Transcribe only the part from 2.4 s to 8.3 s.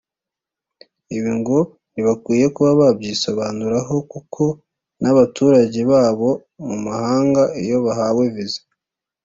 kuba babyisobanuraho kuko n’abaturage babo mu mahanga iyo bahawe